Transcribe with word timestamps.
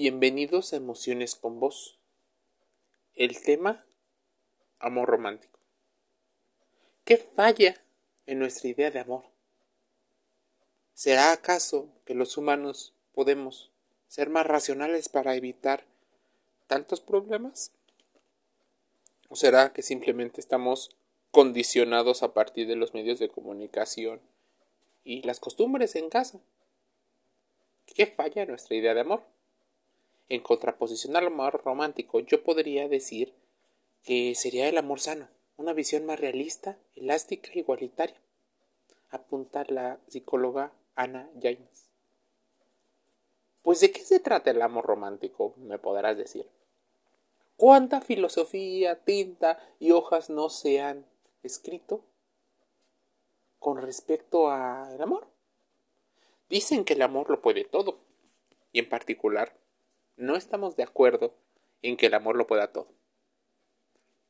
Bienvenidos 0.00 0.72
a 0.72 0.76
Emociones 0.76 1.34
con 1.34 1.58
Vos. 1.58 1.98
El 3.16 3.42
tema 3.42 3.84
Amor 4.78 5.08
romántico. 5.08 5.58
¿Qué 7.04 7.16
falla 7.16 7.82
en 8.24 8.38
nuestra 8.38 8.68
idea 8.68 8.92
de 8.92 9.00
amor? 9.00 9.24
¿Será 10.94 11.32
acaso 11.32 11.88
que 12.04 12.14
los 12.14 12.36
humanos 12.36 12.94
podemos 13.12 13.72
ser 14.06 14.30
más 14.30 14.46
racionales 14.46 15.08
para 15.08 15.34
evitar 15.34 15.82
tantos 16.68 17.00
problemas? 17.00 17.72
¿O 19.28 19.34
será 19.34 19.72
que 19.72 19.82
simplemente 19.82 20.40
estamos 20.40 20.90
condicionados 21.32 22.22
a 22.22 22.32
partir 22.34 22.68
de 22.68 22.76
los 22.76 22.94
medios 22.94 23.18
de 23.18 23.30
comunicación 23.30 24.20
y 25.02 25.22
las 25.22 25.40
costumbres 25.40 25.96
en 25.96 26.08
casa? 26.08 26.38
¿Qué 27.84 28.06
falla 28.06 28.42
en 28.42 28.50
nuestra 28.50 28.76
idea 28.76 28.94
de 28.94 29.00
amor? 29.00 29.37
En 30.28 30.42
contraposición 30.42 31.16
al 31.16 31.28
amor 31.28 31.62
romántico, 31.64 32.20
yo 32.20 32.42
podría 32.42 32.86
decir 32.88 33.34
que 34.02 34.34
sería 34.34 34.68
el 34.68 34.76
amor 34.76 35.00
sano, 35.00 35.28
una 35.56 35.72
visión 35.72 36.04
más 36.04 36.20
realista, 36.20 36.78
elástica 36.94 37.50
e 37.54 37.60
igualitaria, 37.60 38.20
apunta 39.10 39.64
la 39.68 39.98
psicóloga 40.08 40.72
Ana 40.94 41.30
James. 41.40 41.88
Pues 43.62 43.80
de 43.80 43.90
qué 43.90 44.00
se 44.00 44.20
trata 44.20 44.50
el 44.50 44.60
amor 44.60 44.84
romántico, 44.84 45.54
me 45.56 45.78
podrás 45.78 46.16
decir. 46.16 46.46
¿Cuánta 47.56 48.00
filosofía, 48.02 49.02
tinta 49.04 49.58
y 49.80 49.92
hojas 49.92 50.30
no 50.30 50.48
se 50.50 50.80
han 50.80 51.06
escrito 51.42 52.04
con 53.58 53.80
respecto 53.80 54.50
al 54.50 55.00
amor? 55.00 55.26
Dicen 56.48 56.84
que 56.84 56.94
el 56.94 57.02
amor 57.02 57.30
lo 57.30 57.42
puede 57.42 57.64
todo, 57.64 57.98
y 58.72 58.78
en 58.78 58.88
particular 58.88 59.56
no 60.18 60.36
estamos 60.36 60.76
de 60.76 60.82
acuerdo 60.82 61.34
en 61.80 61.96
que 61.96 62.06
el 62.06 62.14
amor 62.14 62.36
lo 62.36 62.46
pueda 62.46 62.72
todo. 62.72 62.92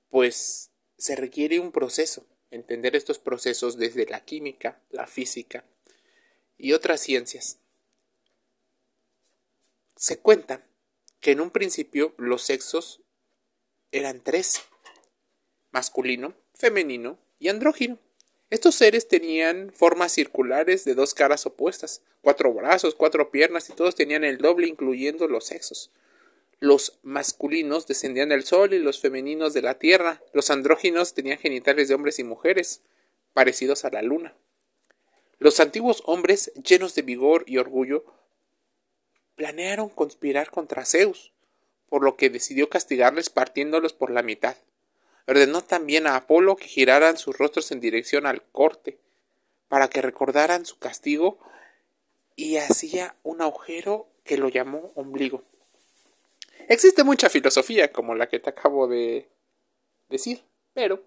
Pues 0.08 0.70
se 0.96 1.16
requiere 1.16 1.60
un 1.60 1.72
proceso, 1.72 2.26
entender 2.50 2.94
estos 2.94 3.18
procesos 3.18 3.76
desde 3.76 4.06
la 4.06 4.24
química, 4.24 4.80
la 4.90 5.06
física 5.06 5.64
y 6.56 6.72
otras 6.72 7.00
ciencias. 7.00 7.58
Se 9.96 10.18
cuenta 10.18 10.62
que 11.20 11.32
en 11.32 11.40
un 11.40 11.50
principio 11.50 12.14
los 12.18 12.42
sexos 12.42 13.02
eran 13.90 14.22
tres, 14.22 14.62
masculino, 15.70 16.34
femenino 16.54 17.18
y 17.38 17.48
andrógino. 17.48 17.98
Estos 18.50 18.76
seres 18.76 19.08
tenían 19.08 19.72
formas 19.74 20.12
circulares 20.12 20.84
de 20.84 20.94
dos 20.94 21.12
caras 21.12 21.44
opuestas, 21.44 22.00
cuatro 22.22 22.52
brazos, 22.54 22.94
cuatro 22.94 23.30
piernas 23.30 23.68
y 23.68 23.74
todos 23.74 23.94
tenían 23.94 24.24
el 24.24 24.38
doble 24.38 24.66
incluyendo 24.66 25.28
los 25.28 25.44
sexos. 25.44 25.90
Los 26.60 26.98
masculinos 27.02 27.86
descendían 27.86 28.30
del 28.30 28.44
sol 28.44 28.72
y 28.72 28.78
los 28.78 29.00
femeninos 29.00 29.52
de 29.52 29.62
la 29.62 29.78
tierra. 29.78 30.22
Los 30.32 30.50
andróginos 30.50 31.14
tenían 31.14 31.38
genitales 31.38 31.88
de 31.88 31.94
hombres 31.94 32.18
y 32.18 32.24
mujeres, 32.24 32.80
parecidos 33.32 33.84
a 33.84 33.90
la 33.90 34.02
luna. 34.02 34.34
Los 35.38 35.60
antiguos 35.60 36.02
hombres, 36.06 36.50
llenos 36.64 36.94
de 36.94 37.02
vigor 37.02 37.44
y 37.46 37.58
orgullo, 37.58 38.04
planearon 39.36 39.88
conspirar 39.88 40.50
contra 40.50 40.84
Zeus, 40.84 41.32
por 41.88 42.02
lo 42.02 42.16
que 42.16 42.28
decidió 42.28 42.68
castigarles 42.68 43.30
partiéndolos 43.30 43.92
por 43.92 44.10
la 44.10 44.22
mitad. 44.22 44.56
Ordenó 45.28 45.62
también 45.62 46.06
a 46.06 46.16
Apolo 46.16 46.56
que 46.56 46.68
giraran 46.68 47.18
sus 47.18 47.36
rostros 47.36 47.70
en 47.70 47.80
dirección 47.80 48.24
al 48.24 48.42
corte, 48.44 48.98
para 49.68 49.88
que 49.88 50.00
recordaran 50.00 50.64
su 50.64 50.78
castigo, 50.78 51.38
y 52.34 52.56
hacía 52.56 53.14
un 53.24 53.42
agujero 53.42 54.08
que 54.24 54.38
lo 54.38 54.48
llamó 54.48 54.90
ombligo. 54.94 55.42
Existe 56.68 57.04
mucha 57.04 57.28
filosofía 57.28 57.92
como 57.92 58.14
la 58.14 58.30
que 58.30 58.38
te 58.40 58.48
acabo 58.48 58.88
de 58.88 59.28
decir, 60.08 60.44
pero 60.72 61.02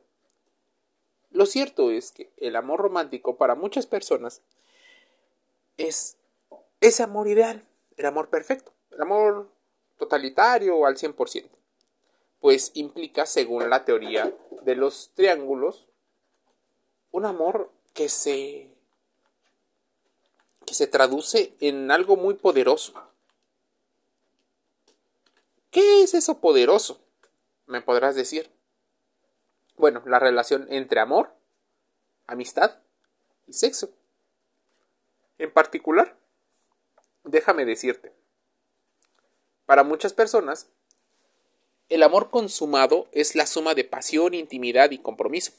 lo 1.31 1.47
cierto 1.47 1.89
es 1.89 2.11
que 2.11 2.31
el 2.37 2.55
amor 2.55 2.79
romántico 2.79 3.37
para 3.37 3.55
muchas 3.55 3.87
personas 3.87 4.43
es 5.77 6.17
ese 6.79 7.01
amor 7.01 7.27
ideal, 7.27 7.63
el 7.97 8.05
amor 8.05 8.29
perfecto, 8.29 8.71
el 8.91 9.01
amor 9.01 9.49
totalitario 9.97 10.85
al 10.85 10.95
100% 10.95 11.60
pues 12.41 12.71
implica, 12.73 13.25
según 13.25 13.69
la 13.69 13.85
teoría 13.85 14.35
de 14.63 14.75
los 14.75 15.11
triángulos, 15.13 15.87
un 17.11 17.25
amor 17.25 17.71
que 17.93 18.09
se 18.09 18.67
que 20.65 20.73
se 20.73 20.87
traduce 20.87 21.55
en 21.59 21.91
algo 21.91 22.17
muy 22.17 22.33
poderoso. 22.35 22.93
¿Qué 25.69 26.03
es 26.03 26.13
eso 26.13 26.39
poderoso? 26.39 26.99
Me 27.67 27.81
podrás 27.81 28.15
decir. 28.15 28.51
Bueno, 29.77 30.03
la 30.05 30.19
relación 30.19 30.67
entre 30.69 30.99
amor, 30.99 31.33
amistad 32.27 32.79
y 33.47 33.53
sexo. 33.53 33.89
En 35.37 35.51
particular, 35.51 36.17
déjame 37.23 37.65
decirte, 37.65 38.13
para 39.65 39.83
muchas 39.83 40.13
personas, 40.13 40.69
el 41.91 42.03
amor 42.03 42.29
consumado 42.29 43.09
es 43.11 43.35
la 43.35 43.45
suma 43.45 43.73
de 43.73 43.83
pasión, 43.83 44.33
intimidad 44.33 44.91
y 44.91 44.97
compromiso. 44.97 45.51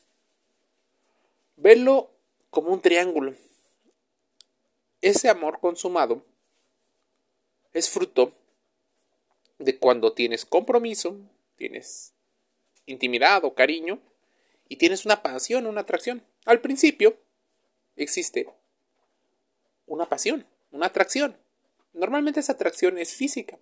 Verlo 1.56 2.10
como 2.48 2.70
un 2.70 2.80
triángulo. 2.80 3.34
Ese 5.02 5.28
amor 5.28 5.60
consumado 5.60 6.24
es 7.74 7.90
fruto 7.90 8.32
de 9.58 9.76
cuando 9.76 10.14
tienes 10.14 10.46
compromiso, 10.46 11.18
tienes 11.56 12.14
intimidad 12.86 13.44
o 13.44 13.52
cariño 13.54 14.00
y 14.70 14.76
tienes 14.76 15.04
una 15.04 15.22
pasión, 15.22 15.66
una 15.66 15.82
atracción. 15.82 16.24
Al 16.46 16.62
principio 16.62 17.14
existe 17.94 18.48
una 19.84 20.08
pasión, 20.08 20.46
una 20.70 20.86
atracción. 20.86 21.36
Normalmente 21.92 22.40
esa 22.40 22.52
atracción 22.52 22.96
es 22.96 23.14
física, 23.14 23.58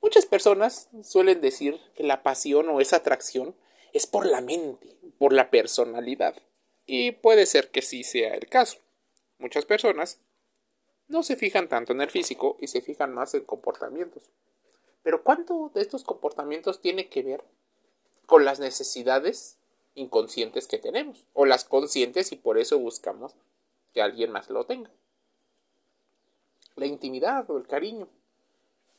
Muchas 0.00 0.26
personas 0.26 0.88
suelen 1.02 1.40
decir 1.40 1.80
que 1.94 2.04
la 2.04 2.22
pasión 2.22 2.68
o 2.68 2.80
esa 2.80 2.96
atracción 2.96 3.54
es 3.92 4.06
por 4.06 4.26
la 4.26 4.40
mente, 4.40 4.96
por 5.18 5.32
la 5.32 5.50
personalidad. 5.50 6.36
Y 6.86 7.12
puede 7.12 7.46
ser 7.46 7.70
que 7.70 7.82
sí 7.82 8.04
sea 8.04 8.34
el 8.34 8.48
caso. 8.48 8.78
Muchas 9.38 9.64
personas 9.64 10.20
no 11.08 11.22
se 11.22 11.36
fijan 11.36 11.68
tanto 11.68 11.92
en 11.92 12.00
el 12.00 12.10
físico 12.10 12.56
y 12.60 12.68
se 12.68 12.80
fijan 12.80 13.14
más 13.14 13.34
en 13.34 13.44
comportamientos. 13.44 14.30
Pero 15.02 15.22
¿cuánto 15.22 15.70
de 15.74 15.82
estos 15.82 16.04
comportamientos 16.04 16.80
tiene 16.80 17.08
que 17.08 17.22
ver 17.22 17.44
con 18.26 18.44
las 18.44 18.58
necesidades 18.58 19.56
inconscientes 19.94 20.66
que 20.66 20.78
tenemos? 20.78 21.26
O 21.32 21.46
las 21.46 21.64
conscientes 21.64 22.32
y 22.32 22.36
por 22.36 22.58
eso 22.58 22.78
buscamos 22.78 23.34
que 23.92 24.02
alguien 24.02 24.32
más 24.32 24.50
lo 24.50 24.66
tenga. 24.66 24.90
La 26.74 26.86
intimidad 26.86 27.48
o 27.50 27.56
el 27.56 27.66
cariño. 27.66 28.08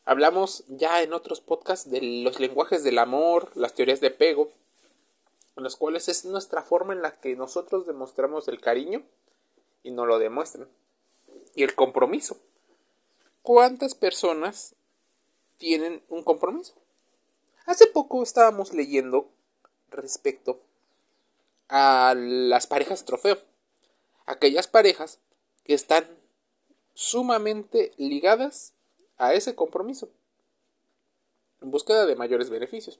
Hablamos 0.07 0.63
ya 0.69 1.03
en 1.03 1.11
otros 1.11 1.41
podcasts 1.41 1.91
de 1.91 1.99
los 2.01 2.39
lenguajes 2.39 2.81
del 2.81 2.97
amor, 2.97 3.51
las 3.55 3.73
teorías 3.73 3.99
de 3.99 4.09
pego, 4.09 4.53
en 5.57 5.63
los 5.63 5.75
cuales 5.75 6.07
es 6.07 6.23
nuestra 6.23 6.63
forma 6.63 6.93
en 6.93 7.01
la 7.01 7.19
que 7.19 7.35
nosotros 7.35 7.85
demostramos 7.85 8.47
el 8.47 8.61
cariño 8.61 9.03
y 9.83 9.91
no 9.91 10.05
lo 10.05 10.17
demuestran. 10.17 10.69
Y 11.55 11.63
el 11.63 11.75
compromiso. 11.75 12.37
¿Cuántas 13.41 13.95
personas 13.95 14.75
tienen 15.57 16.01
un 16.07 16.23
compromiso? 16.23 16.73
Hace 17.65 17.87
poco 17.87 18.23
estábamos 18.23 18.73
leyendo 18.73 19.29
respecto 19.89 20.61
a 21.67 22.13
las 22.15 22.65
parejas 22.65 23.03
trofeo. 23.03 23.39
Aquellas 24.25 24.69
parejas 24.69 25.19
que 25.65 25.73
están 25.73 26.07
sumamente 26.93 27.91
ligadas 27.97 28.71
a 29.17 29.33
ese 29.33 29.55
compromiso 29.55 30.09
en 31.61 31.71
búsqueda 31.71 32.05
de 32.05 32.15
mayores 32.15 32.49
beneficios. 32.49 32.99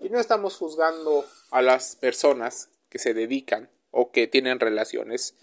Y 0.00 0.10
no 0.10 0.18
estamos 0.18 0.56
juzgando 0.56 1.24
a 1.50 1.62
las 1.62 1.96
personas 1.96 2.68
que 2.88 2.98
se 2.98 3.14
dedican 3.14 3.70
o 3.90 4.10
que 4.10 4.26
tienen 4.26 4.60
relaciones 4.60 5.34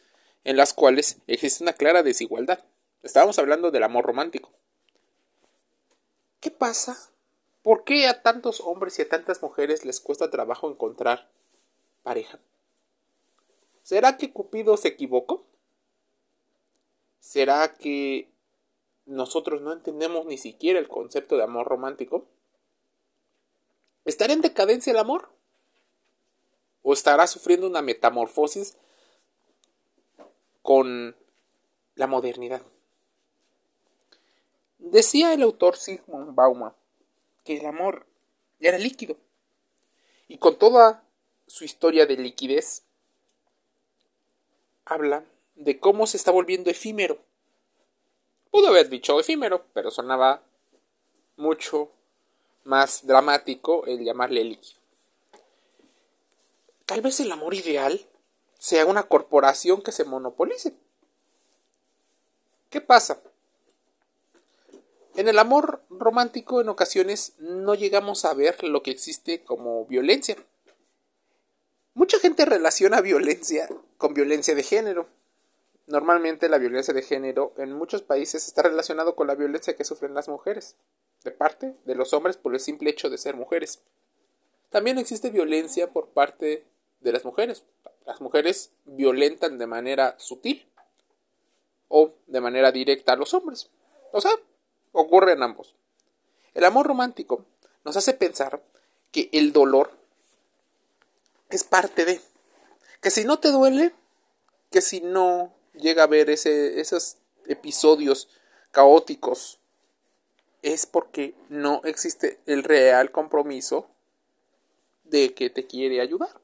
en 0.43 0.57
las 0.57 0.73
cuales 0.73 1.17
existe 1.27 1.63
una 1.63 1.73
clara 1.73 2.03
desigualdad. 2.03 2.63
Estábamos 3.03 3.39
hablando 3.39 3.71
del 3.71 3.83
amor 3.83 4.05
romántico. 4.05 4.51
¿Qué 6.39 6.51
pasa? 6.51 7.11
¿Por 7.63 7.83
qué 7.83 8.07
a 8.07 8.21
tantos 8.21 8.61
hombres 8.61 8.97
y 8.97 9.03
a 9.03 9.09
tantas 9.09 9.41
mujeres 9.41 9.85
les 9.85 9.99
cuesta 9.99 10.29
trabajo 10.29 10.69
encontrar 10.69 11.29
pareja? 12.03 12.39
¿Será 13.83 14.17
que 14.17 14.31
Cupido 14.31 14.77
se 14.77 14.89
equivocó? 14.89 15.45
¿Será 17.19 17.75
que 17.75 18.30
nosotros 19.05 19.61
no 19.61 19.73
entendemos 19.73 20.25
ni 20.25 20.37
siquiera 20.37 20.79
el 20.79 20.87
concepto 20.87 21.37
de 21.37 21.43
amor 21.43 21.67
romántico, 21.67 22.25
¿estará 24.05 24.33
en 24.33 24.41
decadencia 24.41 24.91
el 24.91 24.99
amor? 24.99 25.29
¿O 26.83 26.93
estará 26.93 27.27
sufriendo 27.27 27.67
una 27.67 27.81
metamorfosis 27.81 28.77
con 30.61 31.15
la 31.95 32.07
modernidad? 32.07 32.61
Decía 34.79 35.33
el 35.33 35.43
autor 35.43 35.77
Sigmund 35.77 36.33
Bauman 36.33 36.73
que 37.43 37.57
el 37.57 37.65
amor 37.65 38.05
era 38.59 38.77
líquido. 38.77 39.17
Y 40.27 40.37
con 40.37 40.57
toda 40.57 41.03
su 41.47 41.65
historia 41.65 42.05
de 42.05 42.17
liquidez, 42.17 42.83
habla 44.85 45.25
de 45.55 45.79
cómo 45.79 46.07
se 46.07 46.17
está 46.17 46.31
volviendo 46.31 46.69
efímero. 46.69 47.19
Pudo 48.51 48.67
haber 48.67 48.89
dicho 48.89 49.19
efímero, 49.19 49.65
pero 49.73 49.89
sonaba 49.91 50.43
mucho 51.37 51.89
más 52.63 53.05
dramático 53.07 53.85
el 53.87 54.03
llamarle 54.03 54.43
líquido. 54.43 54.79
Tal 56.85 57.01
vez 57.01 57.19
el 57.21 57.31
amor 57.31 57.53
ideal 57.53 58.05
sea 58.59 58.85
una 58.85 59.03
corporación 59.03 59.81
que 59.81 59.93
se 59.93 60.03
monopolice. 60.03 60.73
¿Qué 62.69 62.81
pasa? 62.81 63.19
En 65.15 65.27
el 65.27 65.39
amor 65.39 65.81
romántico 65.89 66.61
en 66.61 66.69
ocasiones 66.69 67.33
no 67.39 67.75
llegamos 67.75 68.23
a 68.25 68.33
ver 68.33 68.63
lo 68.63 68.83
que 68.83 68.91
existe 68.91 69.43
como 69.43 69.85
violencia. 69.85 70.35
Mucha 71.93 72.19
gente 72.19 72.45
relaciona 72.45 73.01
violencia 73.01 73.69
con 73.97 74.13
violencia 74.13 74.55
de 74.55 74.63
género. 74.63 75.07
Normalmente 75.91 76.47
la 76.47 76.57
violencia 76.57 76.93
de 76.93 77.01
género 77.01 77.53
en 77.57 77.73
muchos 77.73 78.01
países 78.01 78.47
está 78.47 78.61
relacionado 78.61 79.13
con 79.13 79.27
la 79.27 79.35
violencia 79.35 79.75
que 79.75 79.83
sufren 79.83 80.13
las 80.13 80.29
mujeres, 80.29 80.77
de 81.25 81.31
parte 81.31 81.75
de 81.83 81.95
los 81.95 82.13
hombres 82.13 82.37
por 82.37 82.53
el 82.53 82.61
simple 82.61 82.89
hecho 82.89 83.09
de 83.09 83.17
ser 83.17 83.35
mujeres. 83.35 83.81
También 84.69 84.97
existe 84.97 85.31
violencia 85.31 85.91
por 85.91 86.07
parte 86.07 86.65
de 87.01 87.11
las 87.11 87.25
mujeres. 87.25 87.65
Las 88.05 88.21
mujeres 88.21 88.71
violentan 88.85 89.57
de 89.57 89.67
manera 89.67 90.15
sutil 90.17 90.65
o 91.89 92.13
de 92.25 92.39
manera 92.39 92.71
directa 92.71 93.11
a 93.11 93.17
los 93.17 93.33
hombres. 93.33 93.69
O 94.13 94.21
sea, 94.21 94.31
ocurre 94.93 95.33
en 95.33 95.43
ambos. 95.43 95.75
El 96.53 96.63
amor 96.63 96.87
romántico 96.87 97.43
nos 97.83 97.97
hace 97.97 98.13
pensar 98.13 98.63
que 99.11 99.29
el 99.33 99.51
dolor 99.51 99.91
es 101.49 101.65
parte 101.65 102.05
de. 102.05 102.21
Que 103.01 103.11
si 103.11 103.25
no 103.25 103.39
te 103.39 103.51
duele, 103.51 103.93
que 104.69 104.81
si 104.81 105.01
no 105.01 105.53
llega 105.73 106.03
a 106.03 106.07
ver 106.07 106.29
ese, 106.29 106.79
esos 106.79 107.17
episodios 107.45 108.29
caóticos, 108.71 109.59
es 110.61 110.85
porque 110.85 111.33
no 111.49 111.81
existe 111.83 112.39
el 112.45 112.63
real 112.63 113.11
compromiso 113.11 113.89
de 115.03 115.33
que 115.33 115.49
te 115.49 115.65
quiere 115.65 116.01
ayudar. 116.01 116.39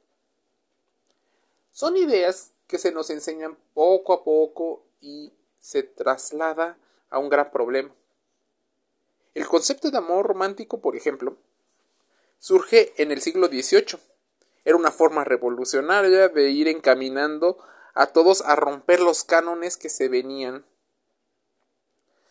Son 1.72 1.96
ideas 1.96 2.52
que 2.68 2.80
se 2.80 2.92
nos 2.92 3.10
enseñan 3.10 3.58
poco 3.74 4.14
a 4.14 4.24
poco 4.24 4.84
y 5.00 5.32
se 5.60 5.84
traslada 5.84 6.78
a 7.10 7.20
un 7.20 7.30
gran 7.30 7.52
problema. 7.52 7.94
El 9.34 9.48
concepto 9.48 9.92
de 9.92 9.98
amor 10.00 10.26
romántico, 10.26 10.82
por 10.82 10.96
ejemplo, 10.96 11.38
surge 12.40 12.94
en 13.02 13.12
el 13.12 13.22
siglo 13.22 13.48
XVIII. 13.48 14.00
Era 14.66 14.76
una 14.76 14.92
forma 14.92 15.24
revolucionaria 15.24 16.28
de 16.30 16.50
ir 16.50 16.68
encaminando 16.68 17.60
a 17.98 18.06
todos 18.06 18.42
a 18.42 18.56
romper 18.56 19.00
los 19.00 19.24
cánones 19.24 19.76
que 19.76 19.90
se 19.90 20.08
venían. 20.08 20.64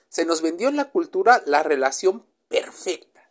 Se 0.09 0.25
nos 0.25 0.41
vendió 0.41 0.69
en 0.69 0.77
la 0.77 0.91
cultura 0.91 1.43
la 1.45 1.65
relación 1.65 2.25
perfecta, 2.49 3.29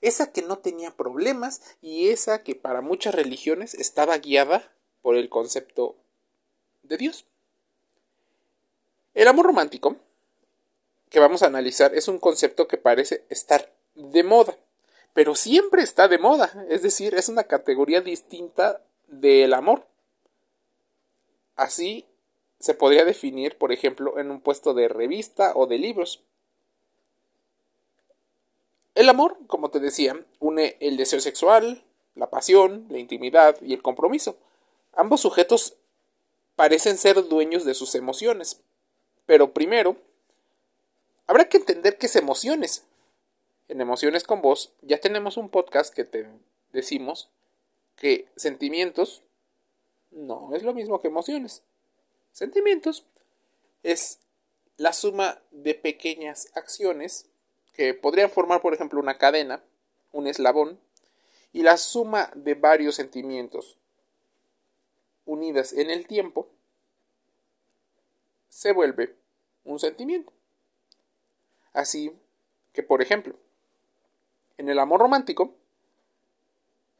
esa 0.00 0.32
que 0.32 0.42
no 0.42 0.58
tenía 0.58 0.96
problemas 0.96 1.62
y 1.80 2.08
esa 2.08 2.42
que 2.42 2.56
para 2.56 2.80
muchas 2.80 3.14
religiones 3.14 3.72
estaba 3.74 4.18
guiada 4.18 4.72
por 5.00 5.14
el 5.14 5.28
concepto 5.28 5.94
de 6.82 6.96
Dios. 6.96 7.24
El 9.14 9.28
amor 9.28 9.46
romántico 9.46 9.96
que 11.08 11.20
vamos 11.20 11.44
a 11.44 11.46
analizar 11.46 11.94
es 11.94 12.08
un 12.08 12.18
concepto 12.18 12.66
que 12.66 12.78
parece 12.78 13.24
estar 13.28 13.72
de 13.94 14.24
moda, 14.24 14.58
pero 15.14 15.36
siempre 15.36 15.84
está 15.84 16.08
de 16.08 16.18
moda, 16.18 16.66
es 16.68 16.82
decir, 16.82 17.14
es 17.14 17.28
una 17.28 17.44
categoría 17.44 18.00
distinta 18.00 18.82
del 19.06 19.54
amor. 19.54 19.86
Así 21.56 22.06
se 22.60 22.74
podría 22.74 23.04
definir, 23.04 23.58
por 23.58 23.72
ejemplo, 23.72 24.18
en 24.18 24.30
un 24.30 24.40
puesto 24.40 24.74
de 24.74 24.88
revista 24.88 25.52
o 25.54 25.66
de 25.66 25.78
libros. 25.78 26.22
El 28.94 29.08
amor, 29.08 29.36
como 29.46 29.70
te 29.70 29.80
decía, 29.80 30.24
une 30.38 30.76
el 30.80 30.96
deseo 30.96 31.20
sexual, 31.20 31.82
la 32.14 32.30
pasión, 32.30 32.86
la 32.88 32.98
intimidad 32.98 33.60
y 33.60 33.74
el 33.74 33.82
compromiso. 33.82 34.36
Ambos 34.94 35.20
sujetos 35.20 35.74
parecen 36.54 36.96
ser 36.96 37.28
dueños 37.28 37.64
de 37.64 37.74
sus 37.74 37.94
emociones, 37.94 38.60
pero 39.26 39.52
primero 39.52 39.96
Habrá 41.28 41.48
que 41.48 41.56
entender 41.56 41.98
qué 41.98 42.06
es 42.06 42.16
emociones. 42.16 42.84
En 43.68 43.80
Emociones 43.80 44.22
con 44.22 44.42
Vos 44.42 44.72
ya 44.82 44.98
tenemos 44.98 45.36
un 45.36 45.48
podcast 45.48 45.92
que 45.92 46.04
te 46.04 46.28
decimos 46.72 47.30
que 47.96 48.28
sentimientos 48.36 49.22
no 50.16 50.54
es 50.54 50.62
lo 50.62 50.74
mismo 50.74 51.00
que 51.00 51.08
emociones. 51.08 51.62
Sentimientos 52.32 53.06
es 53.82 54.18
la 54.78 54.92
suma 54.92 55.40
de 55.50 55.74
pequeñas 55.74 56.50
acciones 56.54 57.26
que 57.72 57.94
podrían 57.94 58.30
formar, 58.30 58.62
por 58.62 58.74
ejemplo, 58.74 58.98
una 58.98 59.18
cadena, 59.18 59.62
un 60.12 60.26
eslabón, 60.26 60.80
y 61.52 61.62
la 61.62 61.76
suma 61.76 62.30
de 62.34 62.54
varios 62.54 62.96
sentimientos 62.96 63.76
unidas 65.24 65.72
en 65.72 65.90
el 65.90 66.06
tiempo 66.06 66.48
se 68.48 68.72
vuelve 68.72 69.14
un 69.64 69.78
sentimiento. 69.78 70.32
Así 71.72 72.12
que, 72.72 72.82
por 72.82 73.02
ejemplo, 73.02 73.36
en 74.56 74.68
el 74.70 74.78
amor 74.78 75.00
romántico, 75.00 75.54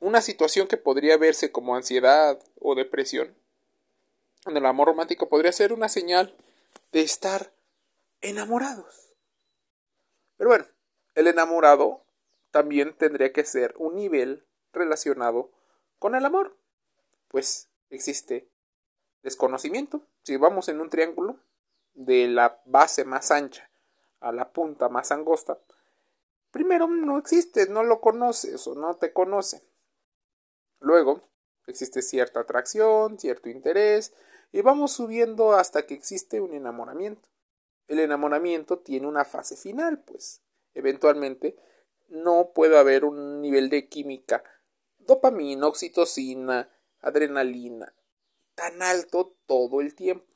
una 0.01 0.21
situación 0.21 0.69
que 0.69 0.77
podría 0.77 1.17
verse 1.17 1.53
como 1.53 1.77
ansiedad 1.77 2.39
o 2.61 2.75
depresión, 2.75 3.37
en 4.47 4.57
el 4.57 4.67
amor 4.67 4.89
romántico 4.89 5.29
podría 5.29 5.53
ser 5.53 5.73
una 5.73 5.89
señal 5.89 6.35
de 6.93 7.03
estar 7.03 7.53
enamorados. 8.21 9.17
Pero 10.37 10.51
bueno, 10.51 10.67
el 11.15 11.27
enamorado 11.27 12.03
también 12.51 12.97
tendría 12.97 13.33
que 13.33 13.45
ser 13.45 13.75
un 13.79 13.97
nivel 13.97 14.45
relacionado 14.73 15.51
con 15.99 16.15
el 16.15 16.25
amor, 16.25 16.57
pues 17.29 17.69
existe 17.91 18.49
desconocimiento. 19.23 20.03
Si 20.23 20.37
vamos 20.37 20.69
en 20.69 20.81
un 20.81 20.91
triángulo 20.91 21.39
de 21.95 22.29
la 22.29 22.61
base 22.67 23.05
más 23.05 23.31
ancha 23.31 23.69
a 24.21 24.33
la 24.33 24.51
punta 24.53 24.89
más 24.89 25.11
angosta, 25.11 25.59
primero 26.51 26.87
no 26.87 27.19
existe, 27.19 27.69
no 27.69 27.83
lo 27.83 28.01
conoces 28.01 28.67
o 28.67 28.75
no 28.75 28.95
te 28.97 29.13
conoce. 29.13 29.63
Luego 30.81 31.23
existe 31.67 32.03
cierta 32.03 32.41
atracción, 32.41 33.19
cierto 33.19 33.49
interés, 33.49 34.13
y 34.53 34.61
vamos 34.63 34.93
subiendo 34.93 35.53
hasta 35.53 35.87
que 35.87 35.95
existe 35.95 36.41
un 36.41 36.55
enamoramiento. 36.55 37.29
El 37.89 38.01
enamoramiento 38.01 38.79
tiene 38.79 39.07
una 39.07 39.25
fase 39.25 39.57
final, 39.57 40.01
pues 40.01 40.43
eventualmente 40.75 41.57
no 42.09 42.53
puede 42.55 42.79
haber 42.79 43.05
un 43.05 43.41
nivel 43.41 43.69
de 43.69 43.89
química, 43.89 44.43
dopamina, 44.99 45.67
oxitocina, 45.67 46.71
adrenalina, 47.01 47.95
tan 48.55 48.83
alto 48.83 49.37
todo 49.47 49.81
el 49.81 49.95
tiempo. 49.95 50.27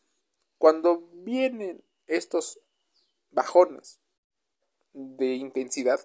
Cuando 0.59 1.09
vienen 1.13 1.83
estos 2.07 2.61
bajones 3.31 4.01
de 4.93 5.35
intensidad, 5.35 6.01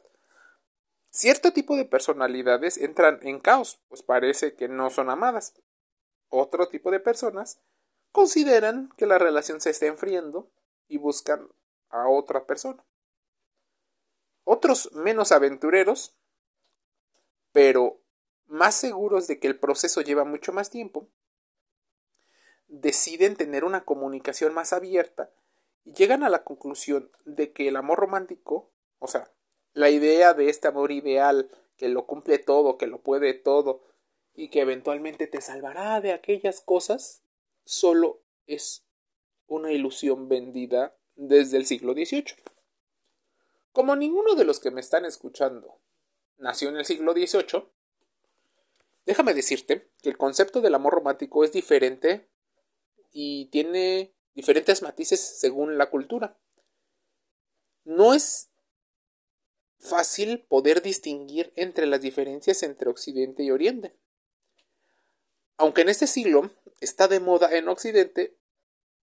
cierto 1.15 1.53
tipo 1.53 1.77
de 1.77 1.86
personalidades 1.86 2.77
entran 2.77 3.19
en 3.22 3.39
caos, 3.39 3.79
pues 3.88 4.03
parece 4.03 4.53
que 4.55 4.67
no 4.67 4.89
son 4.89 5.10
amadas. 5.10 5.53
Otro 6.29 6.67
tipo 6.67 6.91
de 6.91 7.00
personas 7.00 7.62
consideran 8.12 8.89
que 8.98 9.05
la 9.05 9.17
relación 9.17 9.62
se 9.62 9.69
está 9.69 9.86
enfriando 9.86 10.51
y 10.88 10.98
buscan 10.98 11.50
a 11.89 12.10
otra 12.10 12.45
persona. 12.45 12.86
Otros 14.43 14.91
menos 14.93 15.31
aventureros, 15.31 16.17
pero 17.51 18.01
más 18.45 18.75
seguros 18.75 19.27
de 19.27 19.39
que 19.39 19.48
el 19.48 19.57
proceso 19.57 20.01
lleva 20.01 20.25
mucho 20.25 20.51
más 20.51 20.69
tiempo, 20.69 21.07
deciden 22.67 23.38
tener 23.38 23.63
una 23.63 23.86
comunicación 23.86 24.53
más 24.53 24.74
abierta 24.74 25.31
y 25.86 25.93
llegan 25.93 26.24
a 26.24 26.29
la 26.29 26.43
conclusión 26.43 27.10
de 27.24 27.53
que 27.53 27.69
el 27.69 27.77
amor 27.77 28.00
romántico, 28.00 28.72
o 29.00 29.07
sea, 29.07 29.31
la 29.75 29.89
idea 29.89 30.34
de 30.34 30.50
este 30.50 30.70
amor 30.70 30.91
ideal 30.91 31.51
que 31.77 31.89
lo 31.89 32.08
cumple 32.08 32.39
todo, 32.39 32.77
que 32.77 32.88
lo 32.88 33.01
puede 33.01 33.34
todo 33.34 33.84
y 34.34 34.48
que 34.48 34.62
eventualmente 34.62 35.27
te 35.27 35.41
salvará 35.41 36.00
de 36.01 36.13
aquellas 36.13 36.62
cosas, 36.62 37.22
solo 37.65 38.22
es 38.48 38.84
una 39.48 39.72
ilusión 39.74 40.29
vendida 40.29 40.96
desde 41.15 41.58
el 41.58 41.65
siglo 41.65 41.94
XVIII. 41.94 42.36
Como 43.74 43.98
ninguno 43.98 44.36
de 44.36 44.46
los 44.46 44.62
que 44.62 44.72
me 44.72 44.79
están 44.79 45.03
escuchando 45.03 45.77
nació 46.38 46.70
en 46.70 46.77
el 46.77 46.86
siglo 46.86 47.12
XVIII, 47.12 47.65
déjame 49.05 49.34
decirte 49.34 49.89
que 50.01 50.10
el 50.10 50.17
concepto 50.17 50.62
del 50.62 50.75
amor 50.75 50.94
romántico 50.94 51.44
es 51.44 51.51
diferente 51.51 52.29
y 53.12 53.48
tiene 53.48 54.13
diferentes 54.34 54.82
matices 54.82 55.20
según 55.20 55.77
la 55.77 55.89
cultura. 55.89 56.38
No 57.84 58.13
es 58.13 58.50
fácil 59.86 60.46
poder 60.48 60.82
distinguir 60.82 61.54
entre 61.56 61.86
las 61.86 62.01
diferencias 62.01 62.63
entre 62.63 62.89
Occidente 62.89 63.44
y 63.44 63.51
Oriente. 63.51 63.94
Aunque 65.58 65.82
en 65.82 65.89
este 65.89 66.08
siglo 66.08 66.51
está 66.82 67.08
de 67.08 67.20
moda 67.20 67.56
en 67.56 67.70
Occidente 67.70 68.36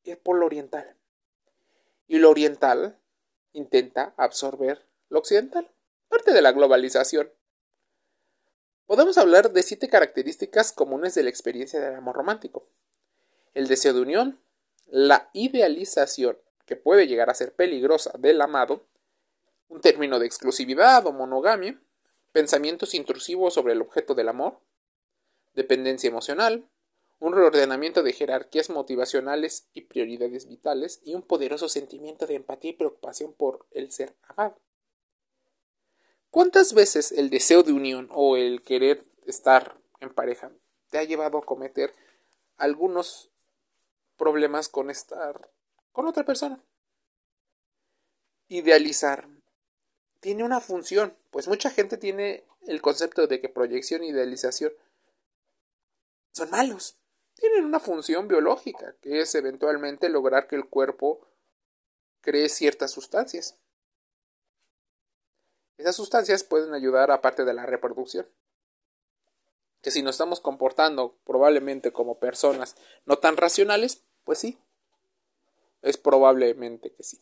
el 0.03 0.17
polo 0.17 0.45
oriental. 0.45 0.95
Y 2.07 2.19
lo 2.19 2.29
oriental 2.29 2.99
intenta 3.53 4.13
absorber 4.17 4.85
lo 5.09 5.19
occidental, 5.19 5.71
parte 6.07 6.33
de 6.33 6.41
la 6.41 6.51
globalización. 6.51 7.31
Podemos 8.85 9.17
hablar 9.17 9.51
de 9.51 9.63
siete 9.63 9.89
características 9.89 10.71
comunes 10.71 11.15
de 11.15 11.23
la 11.23 11.29
experiencia 11.29 11.79
del 11.79 11.95
amor 11.95 12.15
romántico. 12.15 12.67
El 13.53 13.67
deseo 13.67 13.93
de 13.93 14.01
unión, 14.01 14.39
la 14.85 15.29
idealización, 15.33 16.37
que 16.65 16.75
puede 16.75 17.07
llegar 17.07 17.29
a 17.29 17.35
ser 17.35 17.53
peligrosa, 17.53 18.11
del 18.19 18.41
amado, 18.41 18.85
un 19.67 19.81
término 19.81 20.19
de 20.19 20.25
exclusividad 20.25 21.05
o 21.07 21.11
monogamia, 21.11 21.79
pensamientos 22.31 22.93
intrusivos 22.93 23.53
sobre 23.53 23.73
el 23.73 23.81
objeto 23.81 24.13
del 24.15 24.29
amor, 24.29 24.59
dependencia 25.53 26.07
emocional, 26.09 26.67
un 27.19 27.33
reordenamiento 27.33 28.03
de 28.03 28.13
jerarquías 28.13 28.69
motivacionales 28.69 29.67
y 29.73 29.81
prioridades 29.81 30.47
vitales 30.47 31.01
y 31.03 31.15
un 31.15 31.21
poderoso 31.21 31.69
sentimiento 31.69 32.27
de 32.27 32.35
empatía 32.35 32.71
y 32.71 32.75
preocupación 32.75 33.33
por 33.33 33.65
el 33.71 33.91
ser 33.91 34.15
amado. 34.27 34.59
¿Cuántas 36.29 36.73
veces 36.73 37.13
el 37.13 37.29
deseo 37.29 37.63
de 37.63 37.71
unión 37.71 38.09
o 38.11 38.35
el 38.35 38.61
querer 38.63 39.05
estar 39.25 39.77
en 40.01 40.13
pareja 40.13 40.51
te 40.89 40.97
ha 40.97 41.03
llevado 41.03 41.37
a 41.37 41.45
cometer 41.45 41.95
algunos 42.57 43.31
problemas 44.17 44.67
con 44.67 44.89
estar 44.89 45.49
con 45.93 46.07
otra 46.07 46.25
persona? 46.25 46.61
Idealizar 48.49 49.29
tiene 50.25 50.43
una 50.43 50.59
función, 50.59 51.13
pues 51.29 51.47
mucha 51.47 51.69
gente 51.69 51.97
tiene 51.97 52.45
el 52.65 52.81
concepto 52.81 53.27
de 53.27 53.39
que 53.39 53.47
proyección 53.47 54.01
e 54.01 54.07
idealización 54.07 54.73
son 56.31 56.49
malos. 56.49 56.97
Tienen 57.35 57.63
una 57.63 57.79
función 57.79 58.27
biológica, 58.27 58.95
que 59.01 59.21
es 59.21 59.35
eventualmente 59.35 60.09
lograr 60.09 60.47
que 60.47 60.55
el 60.55 60.67
cuerpo 60.67 61.21
cree 62.21 62.49
ciertas 62.49 62.89
sustancias. 62.89 63.55
Esas 65.77 65.95
sustancias 65.95 66.43
pueden 66.43 66.73
ayudar 66.73 67.11
a 67.11 67.21
parte 67.21 67.45
de 67.45 67.53
la 67.53 67.67
reproducción. 67.67 68.25
Que 69.83 69.91
si 69.91 70.01
nos 70.01 70.15
estamos 70.15 70.39
comportando 70.39 71.19
probablemente 71.23 71.93
como 71.93 72.17
personas 72.17 72.75
no 73.05 73.19
tan 73.19 73.37
racionales, 73.37 74.01
pues 74.23 74.39
sí. 74.39 74.57
Es 75.83 75.97
probablemente 75.97 76.91
que 76.95 77.03
sí. 77.03 77.21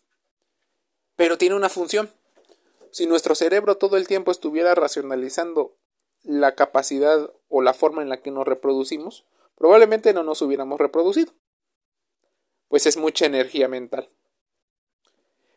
Pero 1.17 1.37
tiene 1.37 1.55
una 1.55 1.67
función. 1.67 2.09
Si 2.93 3.07
nuestro 3.07 3.33
cerebro 3.33 3.75
todo 3.75 3.97
el 3.97 4.07
tiempo 4.07 4.29
estuviera 4.29 4.75
racionalizando 4.75 5.75
la 6.21 6.53
capacidad 6.53 7.33
o 7.49 7.63
la 7.63 7.73
forma 7.73 8.03
en 8.03 8.09
la 8.09 8.21
que 8.21 8.29
nos 8.29 8.47
reproducimos, 8.47 9.25
probablemente 9.55 10.13
no 10.13 10.21
nos 10.21 10.43
hubiéramos 10.43 10.79
reproducido. 10.79 11.33
Pues 12.67 12.85
es 12.85 12.97
mucha 12.97 13.25
energía 13.25 13.67
mental. 13.67 14.07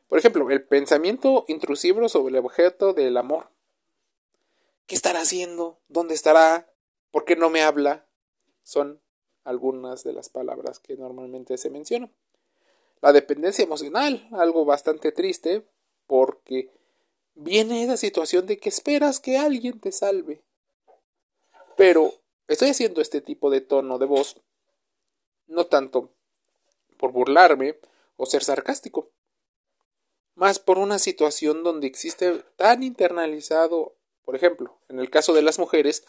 Por 0.09 0.19
ejemplo, 0.19 0.51
el 0.51 0.65
pensamiento 0.65 1.45
intrusivo 1.47 2.09
sobre 2.09 2.39
el 2.39 2.43
objeto 2.43 2.95
del 2.95 3.19
amor. 3.19 3.51
¿Qué 4.87 4.95
estará 4.95 5.21
haciendo? 5.21 5.79
¿Dónde 5.89 6.15
estará? 6.15 6.73
¿Por 7.11 7.27
qué 7.27 7.37
no 7.37 7.51
me 7.51 7.61
habla? 7.61 8.09
Son 8.63 9.03
algunas 9.45 10.05
de 10.05 10.15
las 10.15 10.31
palabras 10.31 10.79
que 10.81 10.97
normalmente 10.97 11.59
se 11.59 11.69
mencionan. 11.69 12.15
La 13.03 13.13
dependencia 13.13 13.63
emocional, 13.63 14.27
algo 14.33 14.65
bastante 14.65 15.13
triste, 15.13 15.69
porque 16.07 16.73
viene 17.37 17.85
esa 17.85 17.97
situación 17.97 18.47
de 18.47 18.59
que 18.59 18.69
esperas 18.69 19.21
que 19.21 19.39
alguien 19.39 19.79
te 19.79 19.93
salve. 19.93 20.43
Pero 21.77 22.15
estoy 22.49 22.71
haciendo 22.71 23.01
este 23.01 23.21
tipo 23.21 23.51
de 23.51 23.61
tono 23.61 23.99
de 23.99 24.07
voz 24.07 24.41
no 25.47 25.67
tanto 25.67 26.11
por 26.97 27.13
burlarme 27.13 27.79
o 28.17 28.27
ser 28.27 28.43
sarcástico, 28.43 29.11
más 30.35 30.59
por 30.59 30.79
una 30.79 30.99
situación 30.99 31.63
donde 31.63 31.87
existe 31.87 32.43
tan 32.57 32.83
internalizado, 32.83 33.95
por 34.25 34.35
ejemplo, 34.35 34.79
en 34.89 34.99
el 34.99 35.11
caso 35.11 35.33
de 35.35 35.43
las 35.43 35.59
mujeres, 35.59 36.05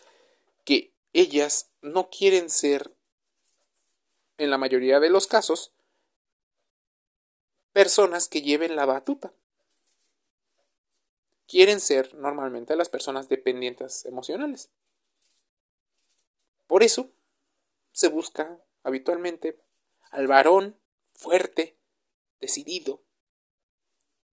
que 0.66 0.94
ellas 1.14 1.70
no 1.82 2.10
quieren 2.10 2.50
ser, 2.50 2.92
en 4.38 4.50
la 4.50 4.58
mayoría 4.58 5.00
de 5.00 5.10
los 5.10 5.28
casos, 5.28 5.72
personas 7.74 8.28
que 8.28 8.42
lleven 8.42 8.76
la 8.76 8.86
batuta. 8.86 9.34
Quieren 11.48 11.80
ser 11.80 12.14
normalmente 12.16 12.76
las 12.76 12.90
personas 12.90 13.30
dependientes 13.30 14.06
emocionales. 14.06 14.70
Por 16.68 16.84
eso 16.84 17.10
se 17.94 18.10
busca 18.10 18.60
habitualmente 18.84 19.58
al 20.12 20.28
varón 20.28 20.78
fuerte, 21.14 21.78
decidido, 22.42 23.02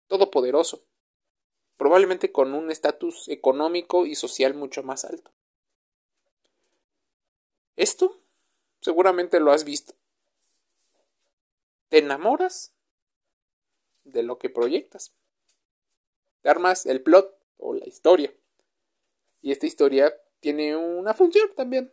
todopoderoso, 0.09 0.85
probablemente 1.77 2.33
con 2.33 2.53
un 2.53 2.71
estatus 2.71 3.29
económico 3.29 4.07
y 4.07 4.17
social 4.17 4.55
mucho 4.55 4.83
más 4.83 5.05
alto. 5.05 5.31
Esto 7.77 8.21
seguramente 8.81 9.41
lo 9.41 9.53
has 9.53 9.65
visto. 9.65 9.95
Te 11.89 11.99
enamoras 11.99 12.73
de 14.05 14.23
lo 14.23 14.39
que 14.39 14.51
proyectas. 14.51 15.13
Armas 16.45 16.87
el 16.87 17.03
plot 17.03 17.37
o 17.59 17.75
la 17.75 17.87
historia. 17.87 18.33
Y 19.43 19.53
esta 19.53 19.67
historia 19.67 20.15
tiene 20.41 20.77
una 20.77 21.15
función 21.15 21.49
también. 21.57 21.93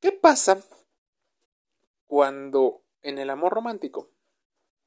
¿Qué 0.00 0.12
pasa 0.12 0.62
cuando 2.06 2.82
en 3.02 3.18
el 3.18 3.30
amor 3.30 3.52
romántico 3.52 4.08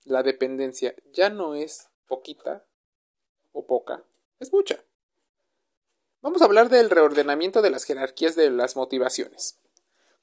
la 0.05 0.23
dependencia 0.23 0.95
ya 1.11 1.29
no 1.29 1.55
es 1.55 1.89
poquita 2.07 2.63
o 3.51 3.65
poca, 3.65 4.03
es 4.39 4.53
mucha. 4.53 4.83
Vamos 6.21 6.41
a 6.41 6.45
hablar 6.45 6.69
del 6.69 6.89
reordenamiento 6.89 7.61
de 7.61 7.69
las 7.69 7.83
jerarquías 7.83 8.35
de 8.35 8.49
las 8.49 8.75
motivaciones. 8.75 9.57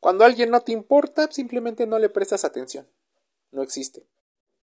Cuando 0.01 0.25
alguien 0.25 0.51
no 0.51 0.63
te 0.63 0.73
importa, 0.73 1.31
simplemente 1.31 1.87
no 1.87 1.99
le 1.99 2.09
prestas 2.09 2.45
atención. 2.45 2.87
No 3.53 3.63
existe. 3.63 4.07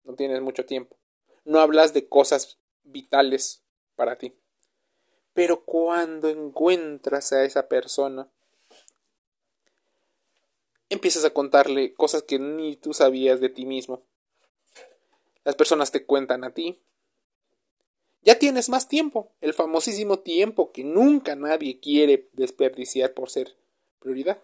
No 0.05 0.15
tienes 0.15 0.41
mucho 0.41 0.65
tiempo. 0.67 0.97
No 1.45 1.61
hablas 1.61 1.93
de 1.95 2.09
cosas 2.09 2.59
vitales 2.85 3.63
para 3.97 4.17
ti. 4.17 4.35
Pero 5.33 5.65
cuando 5.65 6.29
encuentras 6.29 7.33
a 7.33 7.45
esa 7.45 7.69
persona, 7.69 8.29
empiezas 10.89 11.25
a 11.25 11.31
contarle 11.31 11.95
cosas 11.95 12.23
que 12.25 12.39
ni 12.39 12.77
tú 12.77 12.93
sabías 12.93 13.41
de 13.41 13.49
ti 13.49 13.65
mismo. 13.65 14.03
Las 15.45 15.55
personas 15.55 15.91
te 15.91 16.05
cuentan 16.05 16.45
a 16.45 16.51
ti. 16.51 16.79
Ya 18.23 18.39
tienes 18.39 18.69
más 18.69 18.87
tiempo, 18.87 19.33
el 19.41 19.55
famosísimo 19.55 20.19
tiempo 20.19 20.73
que 20.73 20.85
nunca 20.85 21.37
nadie 21.37 21.81
quiere 21.81 22.29
desperdiciar 22.33 23.15
por 23.15 23.31
ser 23.31 23.57
prioridad. 23.99 24.43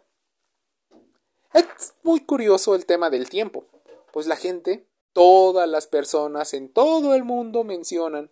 Es 1.52 1.94
muy 2.02 2.20
curioso 2.20 2.74
el 2.74 2.86
tema 2.86 3.10
del 3.10 3.28
tiempo, 3.28 3.66
pues 4.12 4.26
la 4.26 4.36
gente, 4.36 4.85
todas 5.16 5.66
las 5.66 5.86
personas 5.86 6.52
en 6.52 6.68
todo 6.68 7.14
el 7.14 7.24
mundo 7.24 7.64
mencionan 7.64 8.30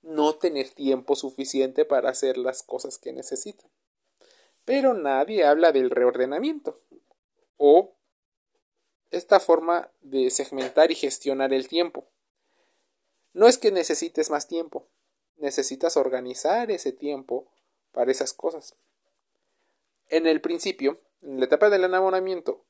no 0.00 0.36
tener 0.36 0.70
tiempo 0.70 1.16
suficiente 1.16 1.84
para 1.84 2.08
hacer 2.08 2.38
las 2.38 2.62
cosas 2.62 2.96
que 2.96 3.12
necesitan. 3.12 3.70
Pero 4.64 4.94
nadie 4.94 5.44
habla 5.44 5.70
del 5.70 5.90
reordenamiento 5.90 6.78
o 7.58 7.92
esta 9.10 9.38
forma 9.38 9.90
de 10.00 10.30
segmentar 10.30 10.90
y 10.90 10.94
gestionar 10.94 11.52
el 11.52 11.68
tiempo. 11.68 12.06
No 13.34 13.46
es 13.46 13.58
que 13.58 13.70
necesites 13.70 14.30
más 14.30 14.48
tiempo, 14.48 14.86
necesitas 15.36 15.98
organizar 15.98 16.70
ese 16.70 16.92
tiempo 16.92 17.52
para 17.92 18.10
esas 18.10 18.32
cosas. 18.32 18.74
En 20.08 20.26
el 20.26 20.40
principio, 20.40 20.98
en 21.20 21.40
la 21.40 21.44
etapa 21.44 21.68
del 21.68 21.84
enamoramiento, 21.84 22.63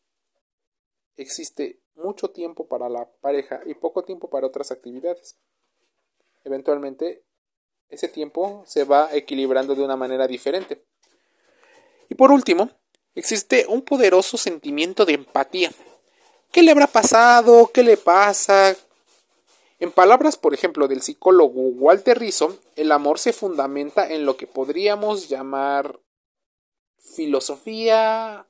existe 1.17 1.81
mucho 1.95 2.31
tiempo 2.31 2.67
para 2.67 2.89
la 2.89 3.09
pareja 3.21 3.61
y 3.67 3.75
poco 3.75 4.05
tiempo 4.05 4.29
para 4.29 4.47
otras 4.47 4.71
actividades. 4.71 5.37
Eventualmente, 6.45 7.23
ese 7.89 8.09
tiempo 8.09 8.65
se 8.67 8.85
va 8.85 9.09
equilibrando 9.13 9.75
de 9.75 9.85
una 9.85 9.97
manera 9.97 10.27
diferente. 10.27 10.85
Y 12.09 12.15
por 12.15 12.33
último, 12.33 12.71
existe 13.15 13.67
un 13.69 13.83
poderoso 13.83 14.37
sentimiento 14.37 15.05
de 15.05 15.15
empatía 15.15 15.71
¿Qué 16.55 16.63
le 16.63 16.71
habrá 16.71 16.87
pasado? 16.87 17.73
¿Qué 17.75 17.83
le 17.83 17.97
pasa? 17.97 18.77
En 19.81 19.91
palabras, 19.91 20.37
por 20.37 20.55
ejemplo, 20.55 20.87
del 20.87 21.03
psicólogo 21.03 21.63
Walter 21.63 22.17
Rizzo, 22.17 22.57
el 22.77 22.93
amor 22.93 23.19
se 23.19 23.33
fundamenta 23.33 24.09
en 24.09 24.25
lo 24.25 24.37
que 24.37 24.47
podríamos 24.47 25.29
llamar 25.29 25.99
filosofía 26.97 28.47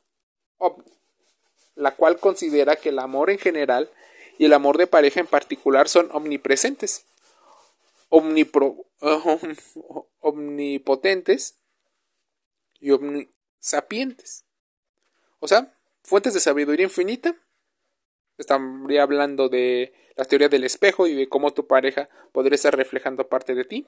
la 1.74 1.94
cual 1.94 2.18
considera 2.18 2.76
que 2.76 2.90
el 2.90 2.98
amor 2.98 3.30
en 3.30 3.38
general 3.38 3.90
y 4.38 4.46
el 4.46 4.52
amor 4.52 4.78
de 4.78 4.86
pareja 4.86 5.20
en 5.20 5.26
particular 5.26 5.88
son 5.88 6.08
omnipresentes. 6.12 7.06
omnipotentes 10.20 11.58
y 12.80 12.90
omnisapientes. 12.90 14.44
O 15.40 15.48
sea, 15.48 15.74
fuentes 16.02 16.34
de 16.34 16.40
sabiduría 16.40 16.84
infinita. 16.84 17.34
Estaría 18.38 19.02
hablando 19.02 19.48
de 19.48 19.94
la 20.16 20.24
teoría 20.24 20.48
del 20.48 20.64
espejo 20.64 21.06
y 21.06 21.14
de 21.14 21.28
cómo 21.28 21.52
tu 21.52 21.66
pareja 21.66 22.08
podría 22.32 22.56
estar 22.56 22.76
reflejando 22.76 23.28
parte 23.28 23.54
de 23.54 23.64
ti. 23.64 23.86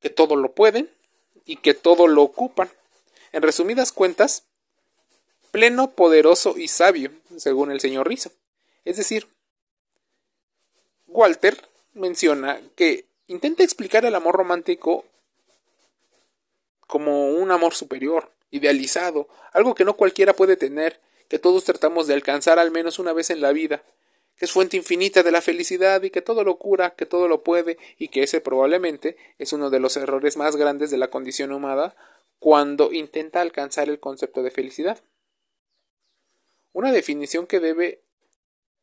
Que 0.00 0.10
todo 0.10 0.36
lo 0.36 0.54
pueden 0.54 0.90
y 1.44 1.56
que 1.56 1.74
todo 1.74 2.08
lo 2.08 2.22
ocupan. 2.22 2.70
En 3.32 3.42
resumidas 3.42 3.92
cuentas, 3.92 4.46
pleno, 5.50 5.90
poderoso 5.90 6.56
y 6.56 6.68
sabio, 6.68 7.10
según 7.36 7.70
el 7.70 7.80
señor 7.80 8.08
Rizzo. 8.08 8.30
Es 8.84 8.96
decir, 8.96 9.28
Walter 11.08 11.56
menciona 11.94 12.60
que 12.74 13.06
intenta 13.26 13.62
explicar 13.62 14.04
el 14.04 14.14
amor 14.14 14.36
romántico 14.36 15.04
como 16.86 17.30
un 17.30 17.50
amor 17.50 17.74
superior, 17.74 18.30
idealizado, 18.50 19.28
algo 19.52 19.74
que 19.74 19.84
no 19.84 19.96
cualquiera 19.96 20.34
puede 20.34 20.56
tener, 20.56 21.00
que 21.28 21.38
todos 21.38 21.64
tratamos 21.64 22.06
de 22.06 22.14
alcanzar 22.14 22.58
al 22.58 22.70
menos 22.70 22.98
una 22.98 23.12
vez 23.12 23.30
en 23.30 23.40
la 23.40 23.52
vida, 23.52 23.82
que 24.36 24.44
es 24.44 24.52
fuente 24.52 24.76
infinita 24.76 25.22
de 25.22 25.32
la 25.32 25.40
felicidad 25.40 26.02
y 26.02 26.10
que 26.10 26.22
todo 26.22 26.44
lo 26.44 26.56
cura, 26.56 26.90
que 26.90 27.06
todo 27.06 27.26
lo 27.26 27.42
puede 27.42 27.78
y 27.98 28.08
que 28.08 28.22
ese 28.22 28.40
probablemente 28.40 29.16
es 29.38 29.52
uno 29.52 29.70
de 29.70 29.80
los 29.80 29.96
errores 29.96 30.36
más 30.36 30.56
grandes 30.56 30.90
de 30.90 30.98
la 30.98 31.08
condición 31.08 31.52
humana 31.52 31.94
cuando 32.38 32.92
intenta 32.92 33.40
alcanzar 33.40 33.88
el 33.88 33.98
concepto 33.98 34.42
de 34.42 34.50
felicidad. 34.50 35.00
Una 36.76 36.92
definición 36.92 37.46
que 37.46 37.58
debe 37.58 38.02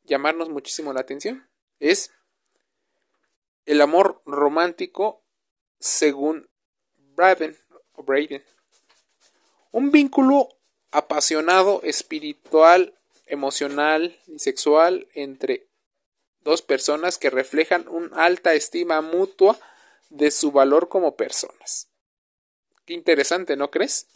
llamarnos 0.04 0.50
muchísimo 0.50 0.94
la 0.94 1.02
atención 1.02 1.48
es 1.80 2.10
el 3.68 3.82
amor 3.82 4.20
romántico 4.26 5.22
según 5.80 6.50
Braden 7.16 7.56
o 7.94 8.02
Braden. 8.02 8.44
Un 9.70 9.92
vínculo 9.92 10.50
apasionado, 10.90 11.84
espiritual, 11.84 12.96
emocional 13.28 14.20
y 14.26 14.40
sexual 14.40 15.08
entre 15.14 15.68
dos 16.42 16.64
personas 16.64 17.20
que 17.20 17.30
reflejan 17.30 17.88
una 17.88 18.26
alta 18.26 18.56
estima 18.56 19.02
mutua 19.02 19.60
de 20.10 20.32
su 20.32 20.52
valor 20.52 20.90
como 20.90 21.16
personas. 21.16 21.90
Qué 22.88 22.96
interesante, 22.96 23.56
¿no 23.56 23.70
crees? 23.70 24.08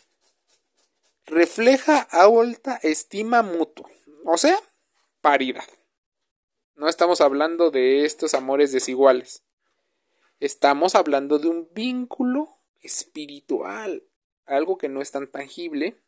Refleja 1.28 2.00
alta 2.00 2.80
estima 2.84 3.44
mutua, 3.44 3.90
o 4.24 4.38
sea, 4.38 4.58
paridad. 5.20 5.68
No 6.76 6.88
estamos 6.88 7.20
hablando 7.20 7.70
de 7.70 8.06
estos 8.06 8.34
amores 8.34 8.72
desiguales. 8.72 9.44
Estamos 10.40 10.96
hablando 10.96 11.38
de 11.38 11.50
un 11.50 11.68
vínculo 11.74 12.62
espiritual, 12.80 14.08
algo 14.46 14.78
que 14.78 14.88
no 14.88 15.02
es 15.02 15.12
tan 15.12 15.30
tangible. 15.30 16.02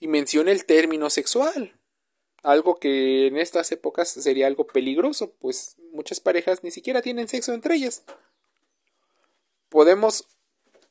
Y 0.00 0.08
menciona 0.08 0.50
el 0.50 0.66
término 0.66 1.08
sexual, 1.08 1.80
algo 2.42 2.80
que 2.80 3.28
en 3.28 3.36
estas 3.36 3.70
épocas 3.70 4.08
sería 4.08 4.48
algo 4.48 4.66
peligroso, 4.66 5.32
pues 5.38 5.76
muchas 5.92 6.18
parejas 6.18 6.64
ni 6.64 6.72
siquiera 6.72 7.00
tienen 7.00 7.28
sexo 7.28 7.54
entre 7.54 7.76
ellas. 7.76 8.02
Podemos 9.68 10.26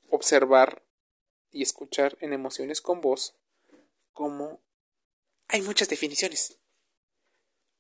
observar 0.09 0.84
y 1.55 1.61
escuchar 1.61 2.17
en 2.19 2.33
emociones 2.33 2.81
con 2.81 2.99
voz 2.99 3.33
como 4.11 4.59
hay 5.47 5.61
muchas 5.61 5.87
definiciones. 5.87 6.59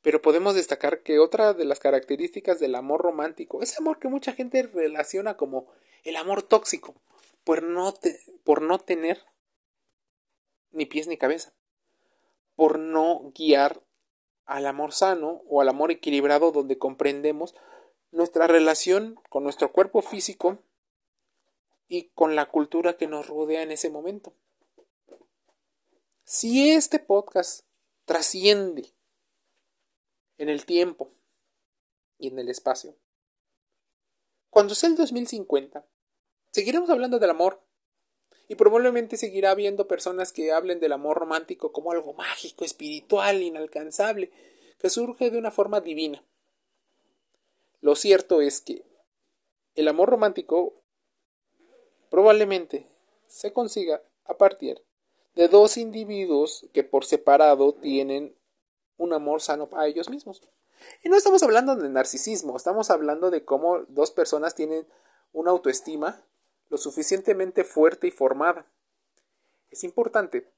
Pero 0.01 0.21
podemos 0.21 0.55
destacar 0.55 1.03
que 1.03 1.19
otra 1.19 1.53
de 1.53 1.65
las 1.65 1.79
características 1.79 2.61
del 2.61 2.75
amor 2.75 3.01
romántico, 3.01 3.61
ese 3.61 3.75
amor 3.79 3.99
que 3.99 4.07
mucha 4.07 4.31
gente 4.31 4.63
relaciona 4.63 5.35
como 5.35 5.67
el 6.05 6.15
amor 6.15 6.41
tóxico, 6.41 6.95
por 7.43 7.63
no, 7.63 7.93
por 8.45 8.61
no 8.61 8.79
tener 8.79 9.25
ni 10.71 10.85
pies 10.85 11.07
ni 11.07 11.17
cabeza, 11.17 11.53
por 12.55 12.79
no 12.79 13.33
guiar 13.35 13.81
al 14.45 14.67
amor 14.67 14.93
sano 14.93 15.41
o 15.49 15.59
al 15.59 15.67
amor 15.67 15.91
equilibrado 15.91 16.53
donde 16.53 16.77
comprendemos 16.77 17.55
nuestra 18.11 18.47
relación 18.47 19.19
con 19.27 19.43
nuestro 19.43 19.73
cuerpo 19.73 20.01
físico 20.01 20.59
y 21.87 22.09
con 22.09 22.35
la 22.35 22.47
cultura 22.47 22.97
que 22.97 23.07
nos 23.07 23.27
rodea 23.27 23.61
en 23.61 23.71
ese 23.71 23.89
momento. 23.89 24.33
Si 26.23 26.71
este 26.71 26.99
podcast 26.99 27.65
trasciende 28.05 28.93
en 30.37 30.49
el 30.49 30.65
tiempo 30.65 31.09
y 32.17 32.27
en 32.27 32.39
el 32.39 32.49
espacio. 32.49 32.95
Cuando 34.49 34.75
sea 34.75 34.89
el 34.89 34.95
2050, 34.95 35.85
seguiremos 36.51 36.89
hablando 36.89 37.19
del 37.19 37.29
amor 37.29 37.61
y 38.47 38.55
probablemente 38.55 39.17
seguirá 39.17 39.51
habiendo 39.51 39.87
personas 39.87 40.31
que 40.31 40.51
hablen 40.51 40.79
del 40.79 40.93
amor 40.93 41.17
romántico 41.17 41.71
como 41.71 41.91
algo 41.91 42.13
mágico, 42.13 42.63
espiritual, 42.63 43.41
inalcanzable, 43.41 44.31
que 44.79 44.89
surge 44.89 45.31
de 45.31 45.37
una 45.37 45.51
forma 45.51 45.81
divina. 45.81 46.23
Lo 47.81 47.95
cierto 47.95 48.41
es 48.41 48.61
que 48.61 48.83
el 49.75 49.87
amor 49.87 50.09
romántico 50.09 50.84
probablemente 52.15 52.87
se 53.27 53.51
consiga 53.51 54.01
a 54.23 54.35
partir 54.35 54.81
de 55.35 55.49
dos 55.49 55.75
individuos 55.75 56.65
que 56.71 56.85
por 56.85 57.03
separado 57.03 57.73
tienen 57.73 58.33
un 58.95 59.11
amor 59.11 59.41
sano 59.41 59.67
a 59.73 59.85
ellos 59.85 60.09
mismos. 60.09 60.41
Y 61.03 61.09
no 61.09 61.17
estamos 61.17 61.43
hablando 61.43 61.75
de 61.75 61.89
narcisismo, 61.89 62.55
estamos 62.55 62.89
hablando 62.89 63.31
de 63.31 63.43
cómo 63.43 63.79
dos 63.89 64.11
personas 64.11 64.55
tienen 64.55 64.87
una 65.33 65.51
autoestima 65.51 66.23
lo 66.69 66.77
suficientemente 66.77 67.65
fuerte 67.65 68.07
y 68.07 68.11
formada. 68.11 68.65
Es 69.69 69.83
importante 69.83 70.49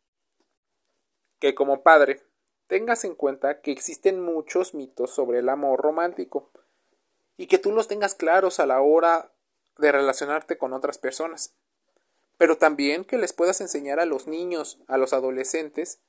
que 1.40 1.56
como 1.56 1.82
padre 1.82 2.22
tengas 2.68 3.04
en 3.04 3.16
cuenta 3.16 3.62
que 3.62 3.72
existen 3.72 4.22
muchos 4.22 4.76
mitos 4.76 5.10
sobre 5.10 5.40
el 5.40 5.50
amor 5.50 5.82
romántico 5.82 6.52
y 7.36 7.48
que 7.48 7.58
tú 7.58 7.72
los 7.72 7.88
tengas 7.88 8.14
claros 8.14 8.60
a 8.60 8.68
la 8.68 8.80
hora 8.82 9.32
de 9.78 9.92
relacionarte 9.92 10.58
con 10.58 10.74
otras 10.74 10.98
personas. 10.98 11.54
Pero 12.38 12.58
también 12.58 13.04
que 13.04 13.18
les 13.18 13.34
puedas 13.34 13.62
enseñar 13.62 14.00
a 14.00 14.06
los 14.06 14.28
niños, 14.28 14.80
a 14.88 14.98
los 14.98 15.14
adolescentes, 15.14 16.00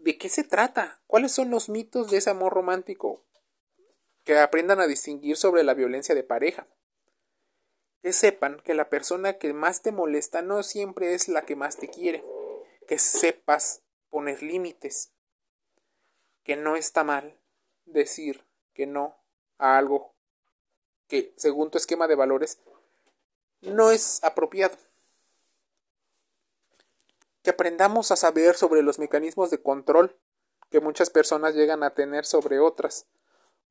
¿De 0.00 0.16
qué 0.16 0.30
se 0.30 0.44
trata? 0.44 1.02
¿Cuáles 1.06 1.32
son 1.32 1.50
los 1.50 1.68
mitos 1.68 2.10
de 2.10 2.16
ese 2.16 2.30
amor 2.30 2.54
romántico? 2.54 3.22
Que 4.24 4.38
aprendan 4.38 4.80
a 4.80 4.86
distinguir 4.86 5.36
sobre 5.36 5.62
la 5.62 5.74
violencia 5.74 6.14
de 6.14 6.22
pareja. 6.22 6.66
Que 8.00 8.14
sepan 8.14 8.62
que 8.64 8.72
la 8.72 8.88
persona 8.88 9.34
que 9.34 9.52
más 9.52 9.82
te 9.82 9.92
molesta 9.92 10.40
no 10.40 10.62
siempre 10.62 11.12
es 11.12 11.28
la 11.28 11.42
que 11.42 11.54
más 11.54 11.76
te 11.76 11.88
quiere. 11.88 12.24
Que 12.88 12.98
sepas 12.98 13.82
poner 14.08 14.42
límites. 14.42 15.12
Que 16.44 16.56
no 16.56 16.76
está 16.76 17.04
mal 17.04 17.38
decir 17.84 18.46
que 18.72 18.86
no 18.86 19.18
a 19.58 19.76
algo 19.76 20.14
que, 21.10 21.34
según 21.36 21.70
tu 21.70 21.76
esquema 21.76 22.08
de 22.08 22.14
valores, 22.14 22.58
no 23.60 23.90
es 23.90 24.24
apropiado 24.24 24.78
que 27.42 27.50
aprendamos 27.50 28.10
a 28.10 28.16
saber 28.16 28.56
sobre 28.56 28.82
los 28.82 28.98
mecanismos 28.98 29.50
de 29.50 29.62
control 29.62 30.16
que 30.70 30.80
muchas 30.80 31.10
personas 31.10 31.54
llegan 31.54 31.82
a 31.82 31.94
tener 31.94 32.24
sobre 32.26 32.60
otras. 32.60 33.06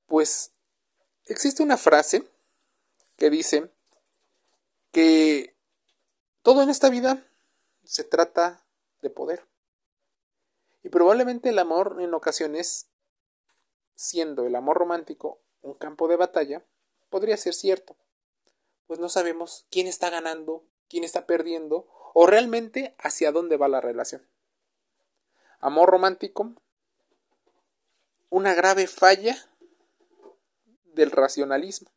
Pues 0.05 0.51
existe 1.25 1.63
una 1.63 1.77
frase 1.77 2.27
que 3.17 3.29
dice 3.29 3.71
que 4.91 5.55
todo 6.41 6.61
en 6.63 6.69
esta 6.69 6.89
vida 6.89 7.23
se 7.83 8.03
trata 8.03 8.63
de 9.01 9.09
poder. 9.09 9.45
Y 10.83 10.89
probablemente 10.89 11.49
el 11.49 11.59
amor 11.59 11.97
en 11.99 12.13
ocasiones, 12.13 12.87
siendo 13.95 14.45
el 14.45 14.55
amor 14.55 14.77
romántico 14.77 15.39
un 15.61 15.73
campo 15.73 16.07
de 16.07 16.15
batalla, 16.15 16.63
podría 17.09 17.37
ser 17.37 17.53
cierto. 17.53 17.95
Pues 18.87 18.99
no 18.99 19.09
sabemos 19.09 19.65
quién 19.69 19.87
está 19.87 20.09
ganando, 20.09 20.63
quién 20.87 21.03
está 21.03 21.25
perdiendo 21.25 21.87
o 22.13 22.25
realmente 22.25 22.95
hacia 22.97 23.31
dónde 23.31 23.57
va 23.57 23.67
la 23.67 23.81
relación. 23.81 24.27
Amor 25.59 25.89
romántico, 25.89 26.53
una 28.29 28.53
grave 28.53 28.87
falla 28.87 29.49
del 30.85 31.11
racionalismo. 31.11 31.89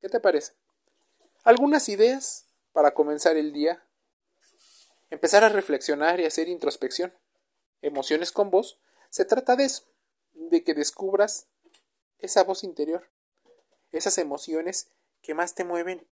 ¿Qué 0.00 0.08
te 0.08 0.20
parece? 0.20 0.52
Algunas 1.44 1.88
ideas 1.88 2.46
para 2.72 2.92
comenzar 2.92 3.36
el 3.36 3.52
día. 3.52 3.82
Empezar 5.10 5.44
a 5.44 5.48
reflexionar 5.48 6.20
y 6.20 6.26
hacer 6.26 6.48
introspección. 6.48 7.14
Emociones 7.82 8.32
con 8.32 8.50
voz. 8.50 8.78
Se 9.10 9.24
trata 9.24 9.56
de 9.56 9.64
eso, 9.64 9.84
de 10.32 10.64
que 10.64 10.74
descubras 10.74 11.46
esa 12.18 12.42
voz 12.42 12.64
interior, 12.64 13.08
esas 13.98 14.18
emociones 14.18 14.88
que 15.22 15.34
más 15.34 15.54
te 15.54 15.64
mueven 15.64 16.06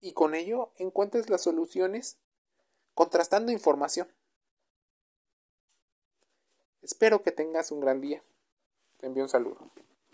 y 0.00 0.12
con 0.12 0.34
ello 0.34 0.70
encuentres 0.76 1.28
las 1.28 1.42
soluciones 1.42 2.16
contrastando 2.94 3.52
información. 3.52 4.08
Espero 6.82 7.22
que 7.22 7.32
tengas 7.32 7.70
un 7.70 7.80
gran 7.80 8.00
día. 8.00 8.22
Te 8.98 9.06
envío 9.06 9.24
un 9.24 9.28
saludo. 9.28 9.70